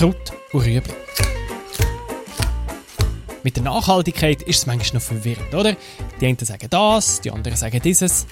[0.00, 0.94] Kraut und Rüebli.
[3.42, 5.76] Mit der Nachhaltigkeit ist es manchmal noch verwirrend, oder?
[6.18, 8.26] Die einen sagen das, die anderen sagen dieses.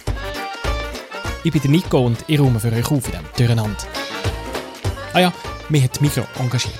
[1.45, 3.85] Ich bin der Nico und ich räume für euch auf in diesem Durcheinander.
[5.13, 5.33] Ah ja,
[5.69, 6.73] mich hat Mikro engagiert.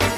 [0.00, 0.10] Wenn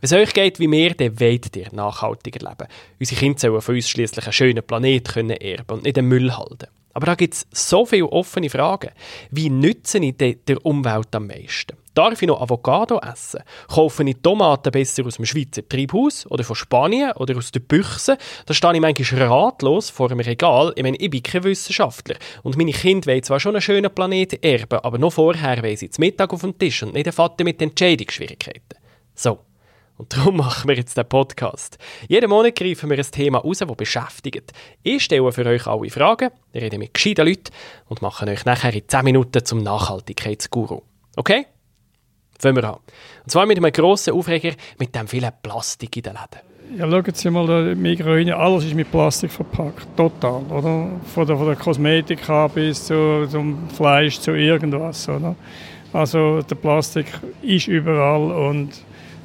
[0.00, 2.68] es euch geht wie mir, dann wollt ihr nachhaltiger leben.
[2.98, 6.36] Unsere Kinder sollen von uns schließlich einen schönen Planet können erben und nicht den Müll
[6.36, 6.66] halten.
[7.00, 8.90] Aber da gibt es so viele offene Fragen.
[9.30, 11.78] Wie nütze ich der Umwelt am meisten?
[11.94, 13.40] Darf ich noch Avocado essen?
[13.68, 18.18] Kaufe ich Tomaten besser aus dem Schweizer Treibhaus oder von Spanien oder aus der Büchse?
[18.44, 20.74] Da stehe ich manchmal ratlos vor einem Regal.
[20.76, 22.16] Ich meine, ich bin kein Wissenschaftler.
[22.42, 25.88] Und meine Kinder wollen zwar schon einen schönen Planeten erben, aber noch vorher wollen sie
[25.88, 28.78] zum Mittag auf dem Tisch und nicht den Vater mit Entscheidungsschwierigkeiten.
[29.14, 29.38] So.
[30.00, 31.76] Und darum machen wir jetzt den Podcast.
[32.08, 34.50] Jeden Monat greifen wir ein Thema raus, das beschäftigt.
[34.82, 37.52] Ich stelle für euch alle Fragen, rede mit gescheiten Leuten
[37.86, 40.80] und mache euch nachher in 10 Minuten zum Nachhaltigkeitsguru.
[41.16, 41.44] Okay?
[42.38, 42.78] Fangen wir an.
[43.24, 46.78] Und zwar mit einem grossen Aufreger mit dem vielen Plastik in den Läden.
[46.78, 50.92] Ja, schauen Sie mal, der Migros, alles ist mit Plastik verpackt, total, oder?
[51.14, 52.20] Von der, von der Kosmetik
[52.54, 55.36] bis zu, zum Fleisch, zu irgendwas, oder?
[55.92, 57.06] Also der Plastik
[57.42, 58.70] ist überall und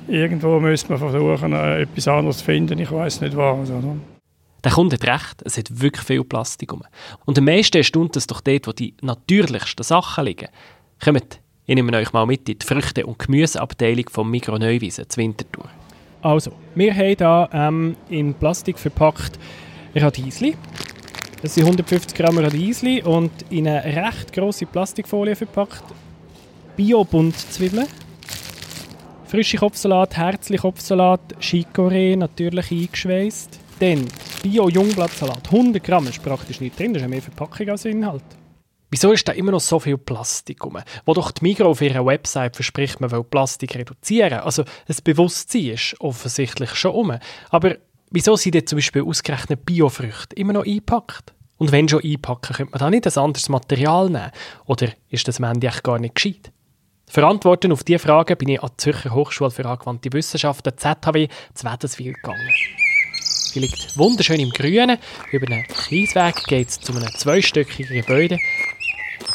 [0.07, 2.79] irgendwo müsste man versuchen, äh, etwas anderes zu finden.
[2.79, 3.69] Ich weiß nicht was.
[3.69, 3.95] Oder?
[4.63, 6.83] Der Kunde hat recht, es hat wirklich viel Plastik rum.
[7.25, 10.47] Und am meisten erstaunt es doch dort, wo die natürlichsten Sachen liegen.
[11.03, 15.23] Kommt, ich nehme euch mal mit in die Früchte- und Gemüseabteilung vom Migros Neuwiesen, zur
[15.23, 15.65] Winterthur.
[16.21, 19.37] Also, wir haben hier ähm, in Plastik verpackt
[19.93, 20.55] Radiesli.
[21.43, 25.83] Das sind 150 Gramm Radiesli und in eine recht grosse Plastikfolie verpackt
[26.75, 27.85] Bio-Bundzwiebeln
[29.35, 33.59] Frische Kopfsalat, herzliche Kopfsalat, Chicorée, natürlich eingeschweißt.
[33.81, 34.07] Dann
[34.41, 38.23] Bio-Jungblattsalat, 100 Gramm, ist praktisch nicht drin, das ist mehr Verpackung als Inhalt.
[38.89, 40.77] Wieso ist da immer noch so viel Plastik rum?
[41.05, 44.39] Wo doch die Migros auf ihrer Website verspricht, man will Plastik reduzieren.
[44.39, 47.19] Also das Bewusstsein ist offensichtlich schon um.
[47.49, 47.75] Aber
[48.11, 51.33] wieso sind denn zum Beispiel ausgerechnet Biofrüchte immer noch eingepackt?
[51.57, 54.31] Und wenn schon einpacken, könnte man da nicht ein anderes Material nehmen?
[54.65, 56.53] Oder ist das am Ende echt gar nicht gescheit?
[57.07, 61.65] Verantworten auf diese Frage bin ich an die Zürcher Hochschule für angewandte Wissenschaften ZHW zu
[61.65, 62.49] Wädenswil gegangen.
[63.21, 64.97] Sie liegt wunderschön im Grünen.
[65.31, 68.37] Über einen Kiesweg geht es zu einem zweistöckigen Gebäude.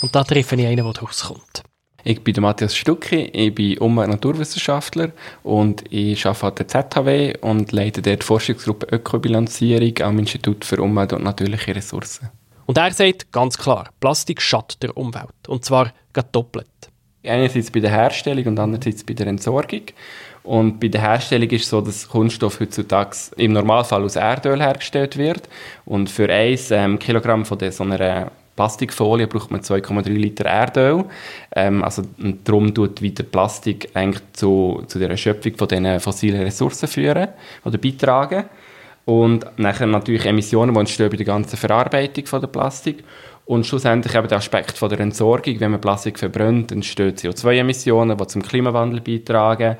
[0.02, 1.62] Und da treffe ich einen, der rauskommt.
[2.02, 7.38] Ich bin Matthias Stucki, ich bin Umwelt- und Naturwissenschaftler und ich arbeite an der ZHW
[7.40, 12.30] und leite dort die Forschungsgruppe Ökobilanzierung am Institut für Umwelt und natürliche Ressourcen.
[12.66, 15.48] Und er sagt ganz klar, Plastik schadet der Umwelt.
[15.48, 15.92] Und zwar
[16.32, 16.89] doppelt.
[17.22, 19.82] Einerseits bei der Herstellung und andererseits bei der Entsorgung.
[20.42, 25.18] Und bei der Herstellung ist es so, dass Kunststoff heutzutage im Normalfall aus Erdöl hergestellt
[25.18, 25.48] wird.
[25.84, 31.04] Und für ein ähm, Kilogramm von so einer Plastikfolie braucht man 2,3 Liter Erdöl.
[31.54, 32.02] Ähm, also
[32.44, 37.28] darum tut wieder Plastik eigentlich zu, zu der Erschöpfung von diesen fossilen Ressourcen führen
[37.64, 38.44] oder beitragen.
[39.10, 43.02] Und nachher natürlich Emissionen, die entstehen bei der ganzen Verarbeitung von der Plastik.
[43.44, 48.26] Und schlussendlich eben der Aspekt von der Entsorgung, wenn man Plastik verbrennt, entstehen CO2-Emissionen, die
[48.28, 49.76] zum Klimawandel beitragen.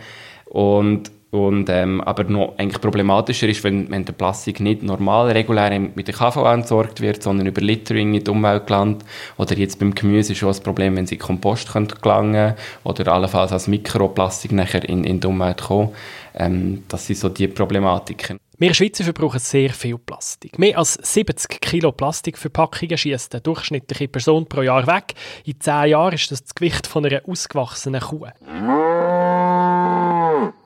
[0.47, 5.79] Und, und ähm, aber noch eigentlich problematischer ist, wenn, wenn der Plastik nicht normal, regulär
[5.79, 9.05] mit der KVA entsorgt wird, sondern über Littering in die Umwelt gelangt.
[9.37, 13.13] Oder jetzt beim Gemüse ist schon das Problem, wenn sie in Kompost können gelangen oder
[13.13, 15.91] allenfalls als Mikroplastik nachher in, in die Umwelt kommen.
[16.35, 18.39] Ähm, das sind so die Problematiken.
[18.59, 20.59] Wir Schweizer verbrauchen sehr viel Plastik.
[20.59, 25.15] Mehr als 70 Kilo Plastikverpackungen schießt eine durchschnittliche Person pro Jahr weg.
[25.45, 28.27] In 10 Jahren ist das das Gewicht von einer ausgewachsenen Kuh.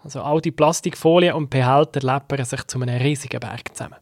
[0.03, 3.97] Also all die Plastikfolien und Behälter läppern sich zu einem riesigen Berg zusammen.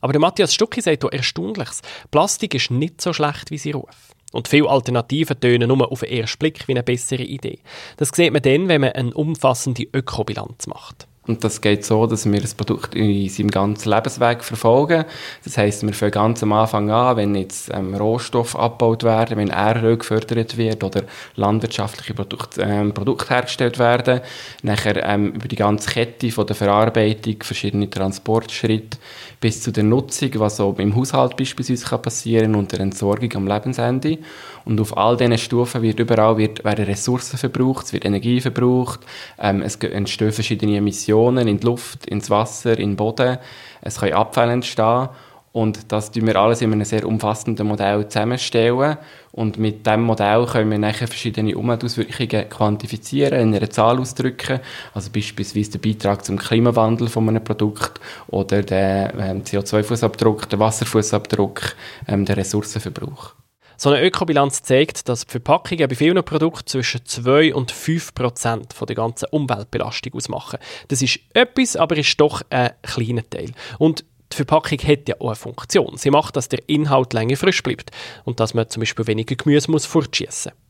[0.00, 1.82] Aber der Matthias Stucki sagt hier Erstaunliches.
[2.10, 4.16] Plastik ist nicht so schlecht, wie sie ruft.
[4.32, 7.60] Und viele Alternativen tönen nur auf den ersten Blick wie eine bessere Idee.
[7.98, 11.06] Das sieht man dann, wenn man eine umfassende Ökobilanz macht.
[11.24, 15.04] Und das geht so, dass wir das Produkt in seinem ganzen Lebensweg verfolgen.
[15.44, 19.50] Das heißt, wir fangen ganz am Anfang an, wenn jetzt ähm, Rohstoffe abgebaut werden, wenn
[19.50, 21.04] Erdöl gefördert wird oder
[21.36, 24.20] landwirtschaftliche Produkte, ähm, Produkte hergestellt werden.
[24.62, 28.98] Nachher ähm, über die ganze Kette von der Verarbeitung, verschiedene Transportschritte
[29.42, 33.48] bis zu der Nutzung, was auch im Haushalt beispielsweise kann passieren und der Entsorgung am
[33.48, 34.18] Lebensende.
[34.64, 39.00] Und auf all diesen Stufen wird überall wird, werden Ressourcen verbraucht, es wird Energie verbraucht,
[39.38, 43.38] ähm, es entstehen verschiedene Emissionen in die Luft, ins Wasser, in den Boden,
[43.82, 45.08] es können Abfälle entstehen
[45.52, 48.96] und das tun wir alles in einem sehr umfassenden Modell zusammenstellen
[49.32, 54.60] und mit diesem Modell können wir nachher verschiedene Umweltauswirkungen quantifizieren, in einer Zahl ausdrücken,
[54.94, 61.76] also beispielsweise den Beitrag zum Klimawandel von einem Produkt oder den ähm, CO2-Fußabdruck, den Wasserfußabdruck,
[62.08, 63.34] ähm, den Ressourcenverbrauch.
[63.82, 68.74] So eine Ökobilanz zeigt, dass die Verpackungen bei vielen Produkten zwischen 2 und 5 Prozent
[68.88, 70.60] der ganzen Umweltbelastung ausmachen.
[70.86, 73.50] Das ist etwas, aber ist doch ein kleiner Teil.
[73.78, 75.96] Und die Verpackung hat ja auch eine Funktion.
[75.96, 77.90] Sie macht, dass der Inhalt länger frisch bleibt
[78.24, 80.62] und dass man zum Beispiel weniger Gemüse muss fortschießen muss.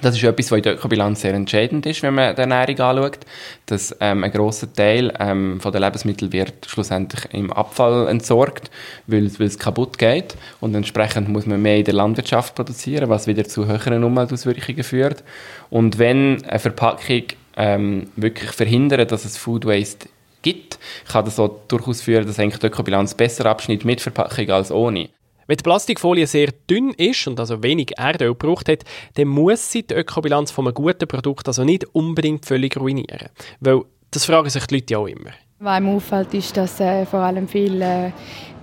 [0.00, 3.18] Das ist etwas, was in der Ökobilanz sehr entscheidend ist, wenn man die Ernährung anschaut,
[3.66, 8.70] dass ähm, ein grosser Teil ähm, der Lebensmittel wird schlussendlich im Abfall entsorgt,
[9.06, 13.26] weil, weil es kaputt geht und entsprechend muss man mehr in der Landwirtschaft produzieren, was
[13.26, 15.22] wieder zu höheren Umweltauswirkungen führt.
[15.68, 17.24] Und wenn eine Verpackung
[17.58, 20.08] ähm, wirklich verhindert, dass es Food Waste
[20.42, 20.78] gibt,
[21.08, 25.08] kann das auch durchaus führen, dass eigentlich die Ökobilanz besser abschneidet mit Verpackung als ohne.
[25.46, 28.84] Wenn die Plastikfolie sehr dünn ist und also wenig Erdöl gebraucht hat,
[29.14, 33.28] dann muss sie die Ökobilanz von einem guten Produkt also nicht unbedingt völlig ruinieren.
[33.60, 35.30] Weil das fragen sich die Leute ja auch immer.
[35.58, 38.12] Was mir auffällt, ist, dass äh, vor allem viel äh,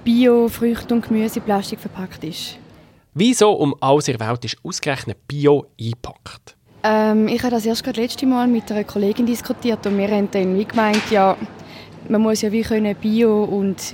[0.03, 2.57] Bio, Früchte und Gemüse in Plastik verpackt ist.
[3.13, 6.55] Wieso um alles in der Welt ist ausgerechnet Bio eingepackt?
[6.83, 10.29] Ähm, ich habe das erst gerade letzte Mal mit einer Kollegin diskutiert und wir haben
[10.31, 11.35] dann wie gemeint, ja,
[12.09, 13.93] man muss ja wie können Bio und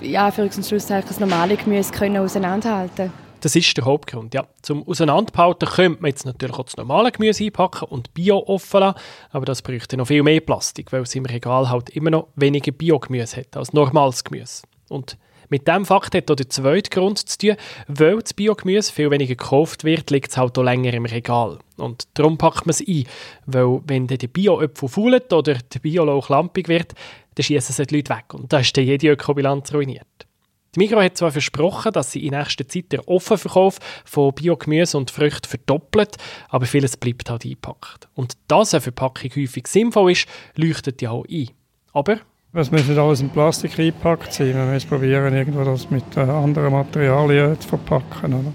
[0.00, 3.12] ja, für Schlusszeichen das normale Gemüse können auseinanderhalten
[3.46, 4.34] das ist der Hauptgrund.
[4.34, 4.46] Ja.
[4.60, 8.98] Zum Auseinanderhalten könnte man jetzt natürlich auch das normale Gemüse einpacken und Bio offen lassen,
[9.30, 12.72] aber das bräuchte noch viel mehr Plastik, weil es im Regal halt immer noch weniger
[12.72, 14.62] Biogemüse hat als normales Gemüse.
[14.88, 15.16] Und
[15.48, 17.56] mit diesem Fakt hat auch der zweite Grund zu tun,
[17.86, 21.58] weil das Biogemüse viel weniger gekauft wird, liegt es halt auch länger im Regal.
[21.76, 23.04] Und darum packt man es ein,
[23.46, 26.94] weil wenn der Bio-Öpfel faulet oder der Biolauch lampig wird,
[27.36, 30.26] dann schießen sie die Leute weg und da ist dann jede Ökobilanz ruiniert.
[30.74, 35.10] Die Migros hat zwar versprochen, dass sie in nächster Zeit den Offenverkauf von Biogemüse und
[35.10, 36.16] Früchten verdoppelt,
[36.48, 38.08] aber vieles bleibt halt eingepackt.
[38.14, 41.48] Und dass eine Verpackung häufig sinnvoll ist, leuchtet ja auch ein.
[41.94, 42.18] Aber
[42.52, 44.54] es muss nicht alles in Plastik eingepackt sein.
[44.54, 48.34] Wir müssen probieren, irgendwo das mit äh, anderen Materialien zu verpacken.
[48.34, 48.52] Oder?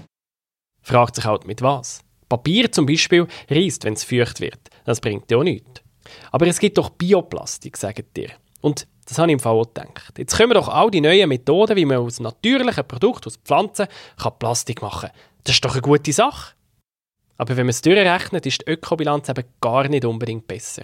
[0.80, 2.02] Fragt sich halt mit was.
[2.28, 4.60] Papier zum Beispiel reißt, wenn es feucht wird.
[4.84, 5.82] Das bringt ja auch nichts.
[6.30, 8.30] Aber es gibt doch Bioplastik, sagt ihr.
[8.62, 10.16] Und das habe ich im Fall auch gedacht.
[10.16, 13.86] Jetzt kommen doch all die neuen Methoden, wie man aus natürlichen Produkten, aus Pflanzen,
[14.16, 15.18] kann Plastik machen kann.
[15.44, 16.54] Das ist doch eine gute Sache.
[17.36, 20.82] Aber wenn man es durchrechnet, ist die Ökobilanz eben gar nicht unbedingt besser.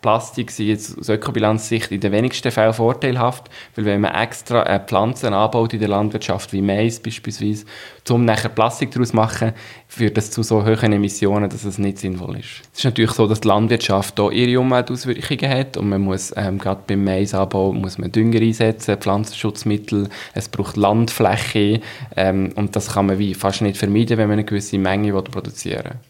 [0.00, 4.80] Bioplastik sind jetzt aus Ökobilanzsicht in den wenigsten Fällen vorteilhaft, weil wenn man extra äh,
[4.80, 7.64] Pflanzen anbaut in der Landwirtschaft, wie Mais beispielsweise,
[8.08, 9.52] um nachher Plastik daraus zu machen,
[9.88, 12.62] führt das zu so hohen Emissionen, dass es nicht sinnvoll ist.
[12.72, 16.58] Es ist natürlich so, dass die Landwirtschaft hier ihre Umweltauswirkungen hat und man muss ähm,
[16.58, 21.80] gerade beim Maisanbau muss man Dünger einsetzen, Pflanzenschutzmittel, es braucht Landfläche
[22.16, 25.84] ähm, und das kann man wie fast nicht vermeiden, wenn man eine gewisse Menge produzieren
[25.84, 26.07] will.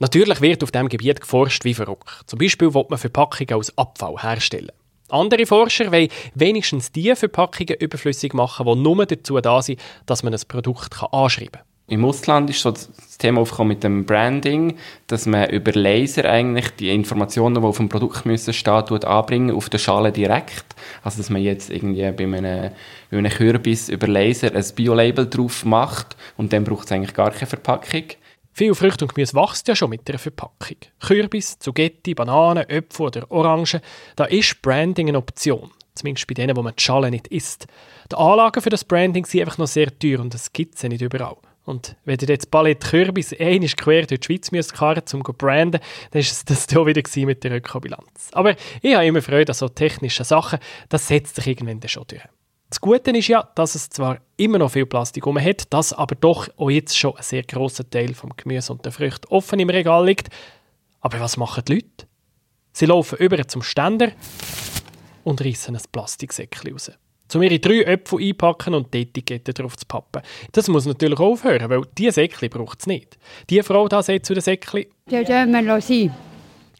[0.00, 2.08] Natürlich wird auf diesem Gebiet geforscht wie verrückt.
[2.26, 4.72] Zum Beispiel will man Verpackungen aus Abfall herstellen.
[5.08, 10.34] Andere Forscher wollen wenigstens die Verpackungen überflüssig machen, die nur dazu da sind, dass man
[10.34, 11.62] ein Produkt anschreiben kann.
[11.86, 12.88] Im Ausland ist so das
[13.18, 17.90] Thema aufgekommen mit dem Branding, dass man über Laser eigentlich die Informationen, die auf dem
[17.90, 20.64] Produkt müssen stehen, anbringen auf der Schale direkt.
[21.02, 22.70] Also dass man jetzt irgendwie bei einem,
[23.10, 27.30] bei einem Kürbis über Laser ein Bio-Label drauf macht und dann braucht es eigentlich gar
[27.30, 28.04] keine Verpackung.
[28.56, 30.76] Viel Früchte und Gemüse wächst ja schon mit einer Verpackung.
[31.00, 33.80] Kürbis, Zugetti, Bananen, Äpfel oder Orangen,
[34.14, 35.72] da ist Branding eine Option.
[35.96, 37.66] Zumindest bei denen, wo man die Schale nicht isst.
[38.12, 41.02] Die Anlagen für das Branding sind einfach noch sehr teuer und das gibt es nicht
[41.02, 41.36] überall.
[41.64, 45.32] Und wenn ihr jetzt Palette Kürbis einmal quer durch die Schweiz müsst fahren um zu
[45.32, 45.80] branden,
[46.12, 48.30] dann war es das hier wieder mit der Ökobilanz.
[48.30, 52.22] Aber ich habe immer Freude an so technischen Sachen, das setzt sich irgendwann schon durch.
[52.74, 56.16] Das Gute ist ja, dass es zwar immer noch viel Plastik um hat, dass aber
[56.16, 59.70] doch auch jetzt schon ein sehr grosser Teil vom Gemüse und der Früchte offen im
[59.70, 60.28] Regal liegt.
[61.00, 62.08] Aber was machen die Leute?
[62.72, 64.10] Sie laufen über zum Ständer
[65.22, 66.90] und reißen ein Plastiksäckchen raus.
[67.32, 70.22] Um ihre drei Äpfel einpacken und die Etikette drauf zu pappen.
[70.50, 73.18] Das muss natürlich aufhören, weil diese Säckchen braucht es nicht.
[73.50, 74.86] Die Frau da sagt zu den Säckchen...
[75.08, 76.12] Ja, dürfen wir sein.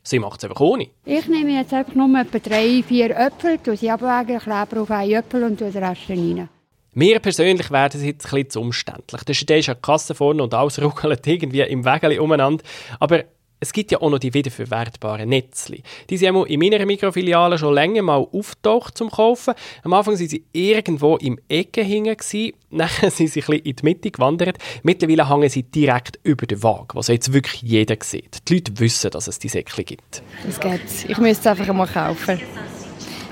[0.07, 0.89] Sie macht es einfach ohne.
[1.07, 5.13] Ich nehme jetzt einfach nur etwa drei, vier Äpfel, tue sie abwägen, klebe auf einen
[5.13, 6.49] Äpfel und tue den Rest rein.
[6.93, 9.23] Mir persönlich wäre das jetzt ein bisschen umständlich.
[9.25, 12.63] Da steht eine Kasse vorne und alles ruckelt irgendwie im Wägeli umeinander.
[13.01, 13.25] Aber
[13.65, 15.83] es gibt ja auch noch die wiederverwertbaren Netzli.
[16.11, 19.55] Die sind in meiner Mikrofiliale schon länger mal auftaucht zum Kaufen.
[19.83, 22.15] Am Anfang waren sie irgendwo im Ecke hingen,
[22.71, 24.59] dann sind sie ein in die Mitte gewandert.
[24.83, 28.47] Mittlerweile hängen sie direkt über den Wagen, was jetzt wirklich jeder sieht.
[28.49, 30.23] Die Leute wissen, dass es die Säckchen gibt.
[30.45, 30.81] Das geht.
[31.09, 32.41] Ich müsste es einfach mal kaufen.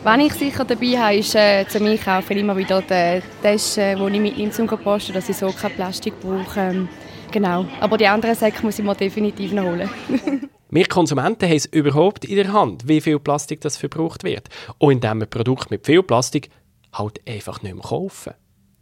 [0.02, 4.20] Wenn ich sicher dabei habe, ist äh, zum Einkaufen immer wieder der Tasche, den ich
[4.20, 6.88] mitnehme zum Posten, dass ich so kein Plastik brauche.
[7.32, 7.66] Genau.
[7.80, 9.90] Aber die anderen Säcke muss ich mir definitiv noch holen.
[10.74, 14.48] Wir Konsumenten haben es überhaupt in der Hand, wie viel Plastik das verbraucht wird.
[14.78, 16.48] Und indem wir Produkte mit viel Plastik
[16.94, 18.32] halt einfach nicht mehr kaufen.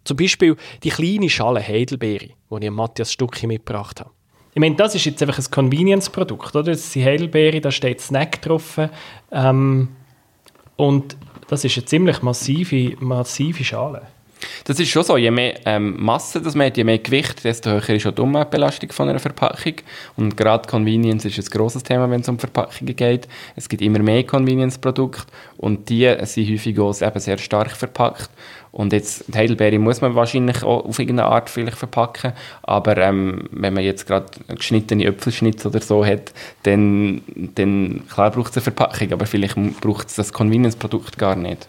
[0.04, 4.10] Zum Beispiel die kleine Schale Heidelbeere, die ich Matthias Stucki mitgebracht habe.
[4.54, 6.70] Ich meine, das ist jetzt einfach ein Convenience-Produkt, oder?
[6.70, 8.78] Das sind Heidelbeere, da steht Snack drauf.
[9.32, 9.88] Ähm,
[10.76, 11.16] und
[11.48, 14.02] das ist eine ziemlich massive, massive Schale.
[14.64, 17.70] Das ist schon so, je mehr ähm, Masse das man hat, je mehr Gewicht, desto
[17.70, 19.74] höher ist auch die Umweltbelastung von einer Verpackung.
[20.16, 23.28] Und gerade Convenience ist ein grosses Thema, wenn es um Verpackungen geht.
[23.56, 25.24] Es gibt immer mehr Convenience-Produkte
[25.56, 28.30] und die sind häufig auch eben sehr stark verpackt.
[28.72, 32.32] Und jetzt, die Heidelbeere muss man wahrscheinlich auch auf irgendeine Art vielleicht verpacken,
[32.62, 36.32] aber ähm, wenn man jetzt gerade geschnittene Äpfelschnitz oder so hat,
[36.62, 37.22] dann,
[37.56, 41.66] dann klar braucht es eine Verpackung, aber vielleicht braucht es das Convenience-Produkt gar nicht.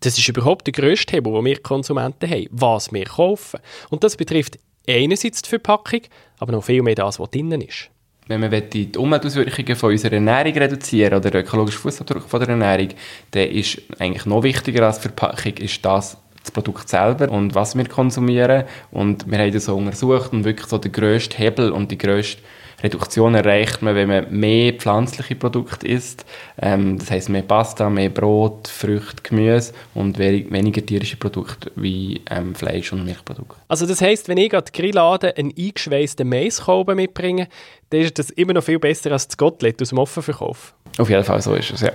[0.00, 3.60] Das ist überhaupt der grösste Hebel, den wir Konsumenten haben, was wir kaufen.
[3.90, 6.00] Und das betrifft einerseits die Verpackung,
[6.38, 7.90] aber noch viel mehr das, was drinnen ist.
[8.26, 12.88] Wenn man die Umweltauswirkungen von unserer Ernährung reduzieren oder den ökologischen Fußabdruck von der Ernährung,
[13.32, 17.76] dann ist eigentlich noch wichtiger als die Verpackung ist das, das Produkt selber und was
[17.76, 18.64] wir konsumieren.
[18.92, 22.40] Und wir haben das so untersucht und wirklich so den grössten Hebel und die grösste
[22.82, 26.24] Reduktion erreicht man, wenn man mehr pflanzliche Produkte isst.
[26.60, 32.54] Ähm, das heißt mehr Pasta, mehr Brot, Früchte, Gemüse und weniger tierische Produkte wie ähm,
[32.54, 33.56] Fleisch und Milchprodukte.
[33.68, 37.48] Also das heißt, wenn ich gerade Grillladen einen eingeschweißten Maiskolben mitbringe,
[37.90, 40.74] dann ist das immer noch viel besser als das Gottlet aus dem Offenverkauf.
[40.98, 41.92] Auf jeden Fall so ist es, ja.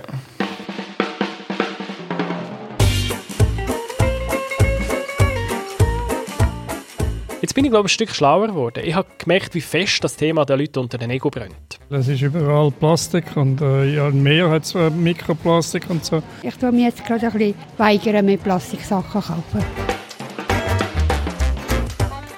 [7.46, 8.82] Jetzt bin ich, glaube ich, ein Stück schlauer geworden.
[8.84, 11.78] Ich habe gemerkt, wie fest das Thema der Leute unter den Ego brennt.
[11.90, 16.24] Es ist überall Plastik und äh, ja, mehr hat es äh, Mikroplastik und so.
[16.42, 19.64] Ich tue mir jetzt gerade ein bisschen weigern, mit Plastiksachen zu kaufen.